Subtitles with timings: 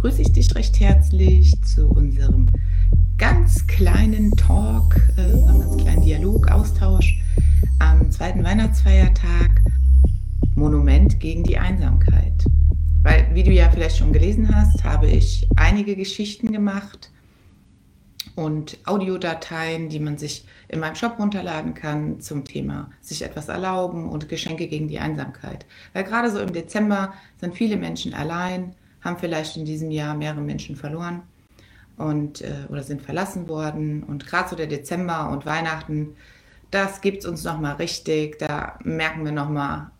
[0.00, 2.46] begrüße ich dich recht herzlich zu unserem
[3.18, 7.20] ganz kleinen Talk, äh, einem ganz kleinen Dialog, Austausch
[7.80, 9.60] am zweiten Weihnachtsfeiertag
[10.54, 12.32] Monument gegen die Einsamkeit.
[13.02, 17.10] Weil, wie du ja vielleicht schon gelesen hast, habe ich einige Geschichten gemacht
[18.36, 24.08] und Audiodateien, die man sich in meinem Shop runterladen kann zum Thema sich etwas erlauben
[24.08, 25.66] und Geschenke gegen die Einsamkeit.
[25.92, 30.40] Weil gerade so im Dezember sind viele Menschen allein, haben vielleicht in diesem Jahr mehrere
[30.40, 31.22] Menschen verloren
[31.96, 36.16] und äh, oder sind verlassen worden und gerade so der Dezember und Weihnachten,
[36.70, 38.38] das gibt es uns noch mal richtig.
[38.38, 39.90] Da merken wir noch mal,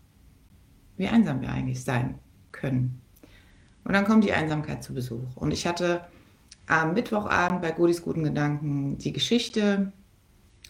[0.97, 2.15] wie einsam wir eigentlich sein
[2.51, 3.01] können.
[3.83, 5.35] Und dann kommt die Einsamkeit zu Besuch.
[5.35, 6.01] Und ich hatte
[6.67, 9.91] am Mittwochabend bei Godis guten Gedanken die Geschichte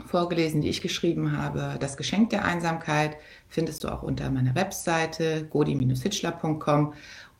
[0.05, 1.77] vorgelesen, die ich geschrieben habe.
[1.79, 3.17] Das Geschenk der Einsamkeit
[3.49, 6.93] findest du auch unter meiner Webseite godi-hitchler.com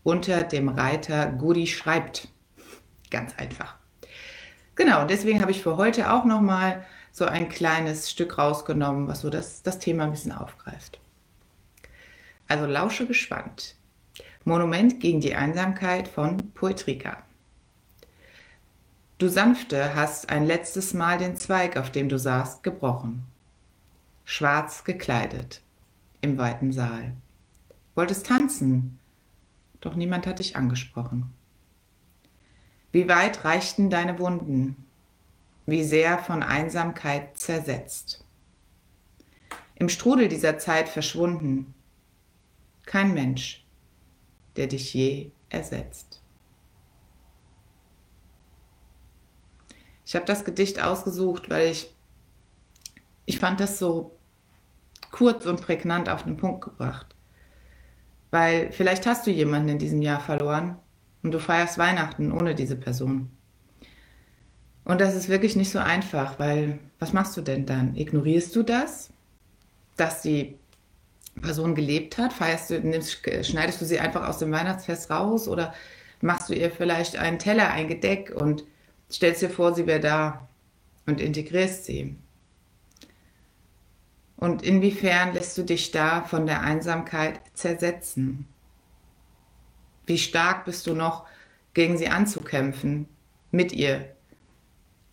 [0.03, 2.27] unter dem Reiter Godi schreibt.
[3.09, 3.75] Ganz einfach.
[4.75, 9.29] Genau, deswegen habe ich für heute auch nochmal so ein kleines Stück rausgenommen, was so
[9.29, 10.99] das, das Thema ein bisschen aufgreift.
[12.47, 13.75] Also lausche gespannt.
[14.43, 17.23] Monument gegen die Einsamkeit von Poetrika.
[19.17, 23.23] Du Sanfte hast ein letztes Mal den Zweig, auf dem du saßt, gebrochen.
[24.25, 25.61] Schwarz gekleidet,
[26.21, 27.13] im weiten Saal.
[27.93, 28.97] Wolltest tanzen,
[29.81, 31.33] doch niemand hat dich angesprochen.
[32.91, 34.85] Wie weit reichten deine Wunden?
[35.65, 38.23] Wie sehr von Einsamkeit zersetzt?
[39.75, 41.73] Im Strudel dieser Zeit verschwunden.
[42.85, 43.65] Kein Mensch,
[44.55, 46.21] der dich je ersetzt.
[50.05, 51.95] Ich habe das Gedicht ausgesucht, weil ich,
[53.25, 54.17] ich fand das so
[55.09, 57.15] kurz und prägnant auf den Punkt gebracht.
[58.31, 60.77] Weil vielleicht hast du jemanden in diesem Jahr verloren
[61.21, 63.29] und du feierst Weihnachten ohne diese Person.
[64.83, 67.95] Und das ist wirklich nicht so einfach, weil was machst du denn dann?
[67.95, 69.11] Ignorierst du das,
[69.95, 70.57] dass die
[71.41, 72.33] Person gelebt hat?
[72.33, 75.73] Feierst du, nimmst, schneidest du sie einfach aus dem Weihnachtsfest raus oder
[76.21, 78.63] machst du ihr vielleicht einen Teller, ein Gedeck und
[79.11, 80.47] stellst dir vor, sie wäre da
[81.05, 82.15] und integrierst sie.
[84.41, 88.47] Und inwiefern lässt du dich da von der Einsamkeit zersetzen?
[90.07, 91.27] Wie stark bist du noch
[91.75, 93.07] gegen sie anzukämpfen,
[93.51, 94.15] mit ihr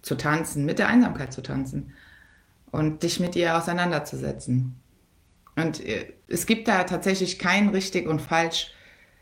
[0.00, 1.92] zu tanzen, mit der Einsamkeit zu tanzen
[2.70, 4.80] und dich mit ihr auseinanderzusetzen?
[5.56, 8.72] Und äh, es gibt da tatsächlich kein richtig und falsch.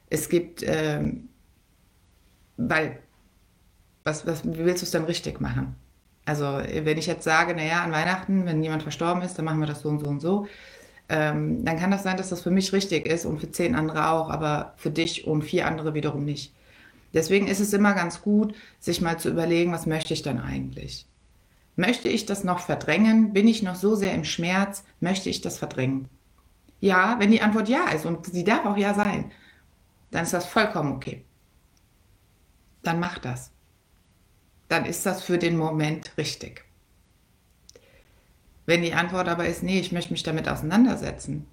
[0.09, 1.31] Es gibt, ähm,
[2.56, 3.00] weil
[4.05, 5.75] was, was, wie willst du es dann richtig machen?
[6.26, 9.66] Also, wenn ich jetzt sage, naja, an Weihnachten, wenn jemand verstorben ist, dann machen wir
[9.66, 10.47] das so und so und so,
[11.09, 14.10] ähm, dann kann das sein, dass das für mich richtig ist und für zehn andere
[14.10, 16.53] auch, aber für dich und vier andere wiederum nicht.
[17.14, 21.06] Deswegen ist es immer ganz gut, sich mal zu überlegen, was möchte ich dann eigentlich?
[21.76, 23.32] Möchte ich das noch verdrängen?
[23.32, 24.84] Bin ich noch so sehr im Schmerz?
[24.98, 26.08] Möchte ich das verdrängen?
[26.81, 29.31] Ja, wenn die Antwort ja ist und sie darf auch ja sein,
[30.10, 31.25] dann ist das vollkommen okay.
[32.82, 33.53] Dann mach das
[34.69, 36.65] dann ist das für den Moment richtig.
[38.66, 41.47] Wenn die Antwort aber ist, nee, ich möchte mich damit auseinandersetzen,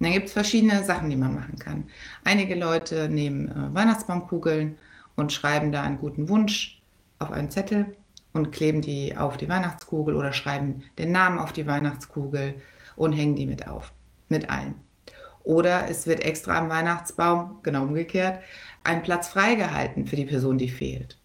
[0.00, 1.84] dann gibt es verschiedene Sachen, die man machen kann.
[2.24, 4.76] Einige Leute nehmen äh, Weihnachtsbaumkugeln
[5.14, 6.82] und schreiben da einen guten Wunsch
[7.20, 7.96] auf einen Zettel
[8.32, 12.54] und kleben die auf die Weihnachtskugel oder schreiben den Namen auf die Weihnachtskugel
[12.96, 13.92] und hängen die mit auf,
[14.28, 14.74] mit allen.
[15.44, 18.42] Oder es wird extra am Weihnachtsbaum, genau umgekehrt,
[18.84, 21.18] ein Platz freigehalten für die Person, die fehlt.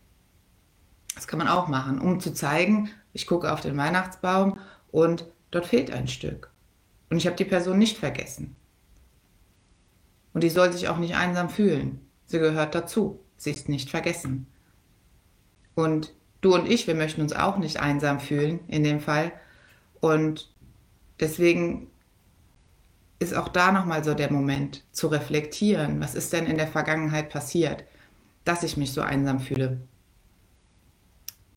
[1.17, 4.59] Das kann man auch machen, um zu zeigen, ich gucke auf den Weihnachtsbaum
[4.91, 6.51] und dort fehlt ein Stück.
[7.09, 8.55] Und ich habe die Person nicht vergessen.
[10.31, 12.07] Und die soll sich auch nicht einsam fühlen.
[12.27, 13.19] Sie gehört dazu.
[13.35, 14.45] Sie ist nicht vergessen.
[15.73, 19.31] Und du und ich, wir möchten uns auch nicht einsam fühlen in dem Fall.
[19.99, 20.53] Und
[21.19, 21.89] deswegen
[23.17, 27.31] ist auch da nochmal so der Moment zu reflektieren, was ist denn in der Vergangenheit
[27.31, 27.85] passiert,
[28.43, 29.81] dass ich mich so einsam fühle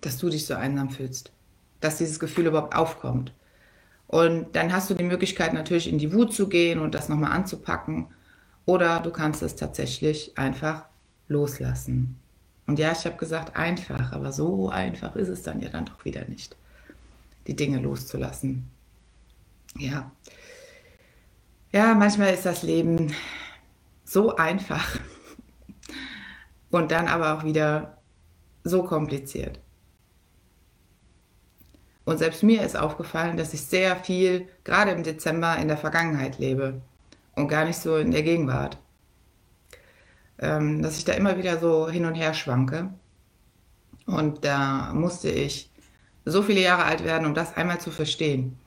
[0.00, 1.32] dass du dich so einsam fühlst,
[1.80, 3.32] dass dieses Gefühl überhaupt aufkommt.
[4.06, 7.32] Und dann hast du die Möglichkeit natürlich in die Wut zu gehen und das nochmal
[7.32, 8.08] anzupacken.
[8.66, 10.86] Oder du kannst es tatsächlich einfach
[11.28, 12.18] loslassen.
[12.66, 16.04] Und ja, ich habe gesagt einfach, aber so einfach ist es dann ja dann doch
[16.04, 16.56] wieder nicht,
[17.46, 18.68] die Dinge loszulassen.
[19.76, 20.10] Ja.
[21.72, 23.14] Ja, manchmal ist das Leben
[24.04, 24.98] so einfach
[26.70, 27.98] und dann aber auch wieder
[28.64, 29.60] so kompliziert.
[32.10, 36.38] Und selbst mir ist aufgefallen, dass ich sehr viel, gerade im Dezember, in der Vergangenheit
[36.40, 36.80] lebe
[37.36, 38.78] und gar nicht so in der Gegenwart.
[40.38, 42.90] ähm, dass ich da immer wieder so hin und her schwanke.
[44.06, 45.70] Und da musste ich
[46.24, 48.58] so viele Jahre alt werden, um das einmal zu verstehen.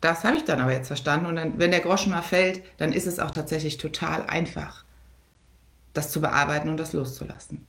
[0.00, 1.26] Das habe ich dann aber jetzt verstanden.
[1.26, 4.84] Und dann, wenn der Groschen mal fällt, dann ist es auch tatsächlich total einfach,
[5.94, 7.66] das zu bearbeiten und das loszulassen.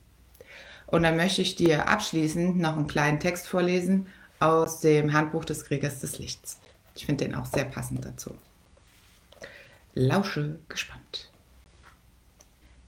[0.88, 4.08] Und dann möchte ich dir abschließend noch einen kleinen Text vorlesen
[4.40, 6.60] aus dem Handbuch des Kriegers des Lichts.
[6.96, 8.36] Ich finde den auch sehr passend dazu.
[9.94, 11.32] Lausche gespannt.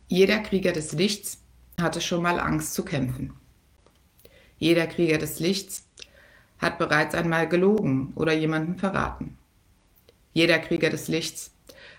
[0.07, 1.39] Jeder Krieger des Lichts
[1.79, 3.33] hatte schon mal Angst zu kämpfen.
[4.57, 5.87] Jeder Krieger des Lichts
[6.59, 9.37] hat bereits einmal gelogen oder jemanden verraten.
[10.33, 11.51] Jeder Krieger des Lichts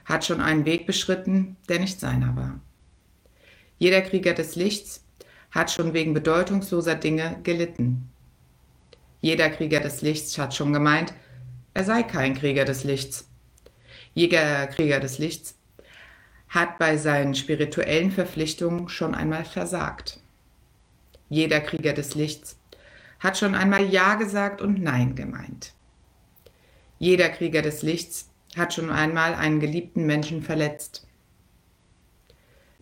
[0.04, 2.60] hat schon einen Weg beschritten, der nicht seiner war.
[3.78, 5.04] Jeder Krieger des Lichts
[5.50, 8.10] hat schon wegen bedeutungsloser Dinge gelitten.
[9.20, 11.12] Jeder Krieger des Lichts hat schon gemeint,
[11.74, 13.28] er sei kein Krieger des Lichts.
[14.14, 15.56] Jeder Krieger des Lichts
[16.48, 20.20] hat bei seinen spirituellen Verpflichtungen schon einmal versagt.
[21.28, 22.58] Jeder Krieger des Lichts
[23.20, 25.74] hat schon einmal Ja gesagt und Nein gemeint.
[26.98, 31.06] Jeder Krieger des Lichts hat schon einmal einen geliebten Menschen verletzt.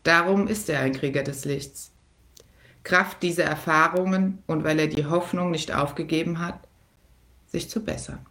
[0.03, 1.93] Darum ist er ein Krieger des Lichts.
[2.85, 6.59] Kraft dieser Erfahrungen und weil er die Hoffnung nicht aufgegeben hat,
[7.47, 8.25] sich zu bessern.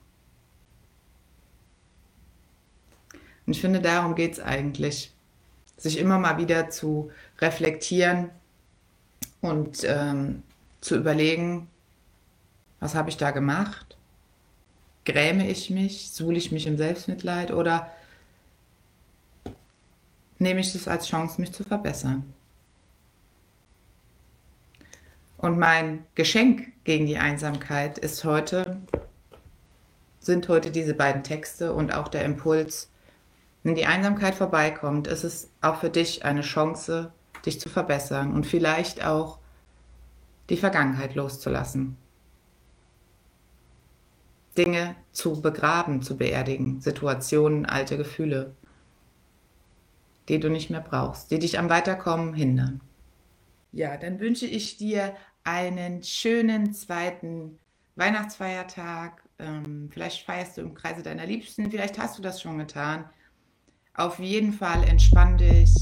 [3.46, 5.14] Und ich finde, darum geht es eigentlich,
[5.78, 8.30] sich immer mal wieder zu reflektieren
[9.42, 10.44] und ähm,
[10.82, 11.70] zu überlegen,
[12.80, 13.98] was habe ich da gemacht?
[15.06, 16.12] Gräme ich mich?
[16.12, 17.52] Suhle ich mich im Selbstmitleid?
[17.52, 17.92] Oder
[20.40, 22.34] nehme ich es als Chance, mich zu verbessern?
[25.38, 28.81] Und mein Geschenk gegen die Einsamkeit ist heute,
[30.19, 32.89] sind heute diese beiden Texte und auch der Impuls,
[33.63, 37.12] wenn die Einsamkeit vorbeikommt, ist es auch für dich eine Chance,
[37.45, 39.39] dich zu verbessern und vielleicht auch
[40.50, 41.98] die Vergangenheit loszulassen.
[44.57, 48.56] Dinge zu begraben, zu beerdigen, Situationen, alte Gefühle,
[50.30, 52.81] die du nicht mehr brauchst, die dich am Weiterkommen hindern.
[53.72, 57.60] Ja, dann wünsche ich dir einen schönen zweiten
[57.96, 59.24] Weihnachtsfeiertag.
[59.40, 63.06] Ähm, vielleicht feierst du im Kreise deiner Liebsten, vielleicht hast du das schon getan.
[63.94, 65.74] Auf jeden Fall entspann dich,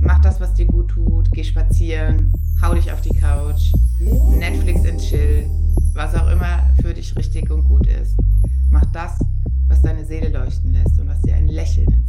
[0.00, 2.32] mach das, was dir gut tut, geh spazieren,
[2.62, 3.72] hau dich auf die Couch,
[4.30, 5.48] Netflix und chill,
[5.94, 8.16] was auch immer für dich richtig und gut ist.
[8.70, 9.18] Mach das,
[9.68, 11.99] was deine Seele leuchten lässt und was dir ein Lächeln